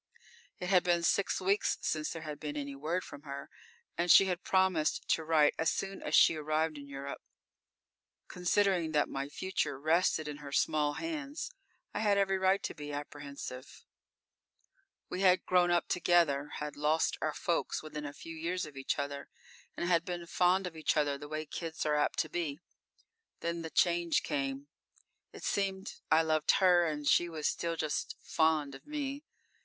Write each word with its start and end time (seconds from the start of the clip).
It 0.57 0.69
had 0.69 0.83
been 0.83 1.03
six 1.03 1.39
weeks 1.39 1.77
since 1.81 2.09
there 2.09 2.23
had 2.23 2.39
been 2.39 2.57
any 2.57 2.73
word 2.73 3.03
from 3.03 3.21
her, 3.21 3.51
and 3.99 4.09
she 4.09 4.25
had 4.25 4.41
promised 4.43 5.07
to 5.09 5.23
write 5.23 5.53
as 5.59 5.69
soon 5.69 6.01
as 6.01 6.15
she 6.15 6.35
arrived 6.35 6.79
in 6.79 6.87
Europe. 6.87 7.21
Considering 8.27 8.93
that 8.93 9.07
my 9.09 9.29
future 9.29 9.79
rested 9.79 10.27
in 10.27 10.37
her 10.37 10.51
small 10.51 10.93
hands, 10.93 11.51
I 11.93 11.99
had 11.99 12.17
every 12.17 12.39
right 12.39 12.63
to 12.63 12.73
be 12.73 12.91
apprehensive. 12.91 13.85
We 15.07 15.21
had 15.21 15.45
grown 15.45 15.69
up 15.69 15.87
together, 15.87 16.47
had 16.55 16.75
lost 16.75 17.15
our 17.21 17.35
folks 17.35 17.83
within 17.83 18.07
a 18.07 18.11
few 18.11 18.35
years 18.35 18.65
of 18.65 18.75
each 18.75 18.97
other 18.97 19.29
and 19.77 19.87
had 19.87 20.03
been 20.03 20.25
fond 20.25 20.65
of 20.65 20.75
each 20.75 20.97
other 20.97 21.15
the 21.19 21.29
way 21.29 21.45
kids 21.45 21.85
are 21.85 21.93
apt 21.93 22.17
to 22.21 22.27
be. 22.29 22.59
Then 23.41 23.61
the 23.61 23.69
change 23.69 24.23
came: 24.23 24.65
It 25.31 25.43
seemed 25.43 25.97
I 26.09 26.23
loved 26.23 26.49
her, 26.53 26.87
and 26.87 27.05
she 27.07 27.29
was 27.29 27.47
still 27.47 27.75
just 27.75 28.15
"fond" 28.19 28.73
of 28.73 28.87
me. 28.87 29.23